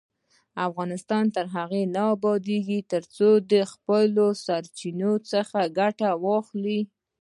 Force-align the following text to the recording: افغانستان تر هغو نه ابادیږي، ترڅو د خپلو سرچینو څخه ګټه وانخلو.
افغانستان 0.67 1.25
تر 1.35 1.45
هغو 1.55 1.81
نه 1.95 2.01
ابادیږي، 2.15 2.79
ترڅو 2.91 3.29
د 3.51 3.53
خپلو 3.71 4.25
سرچینو 4.45 5.13
څخه 5.31 5.59
ګټه 5.79 6.09
وانخلو. 6.23 6.79